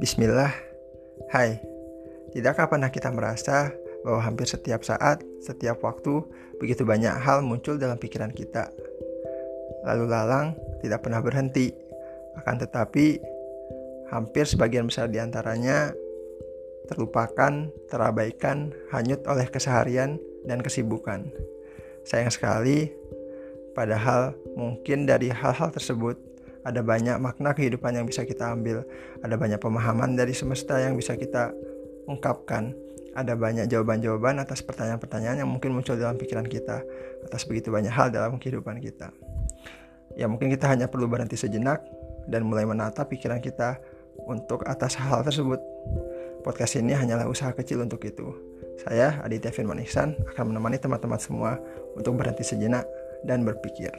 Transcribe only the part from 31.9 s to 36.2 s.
ungkapkan, ada banyak jawaban-jawaban atas pertanyaan-pertanyaan yang mungkin muncul dalam